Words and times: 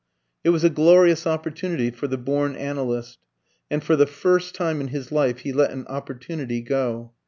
It 0.43 0.49
was 0.49 0.63
a 0.63 0.71
glorious 0.71 1.27
opportunity 1.27 1.91
for 1.91 2.07
the 2.07 2.17
born 2.17 2.55
analyst; 2.55 3.19
and 3.69 3.83
for 3.83 3.95
the 3.95 4.07
first 4.07 4.55
time 4.55 4.81
in 4.81 4.87
his 4.87 5.11
life 5.11 5.41
he 5.41 5.53
let 5.53 5.69
an 5.69 5.85
opportunity 5.85 6.59
go. 6.61 7.11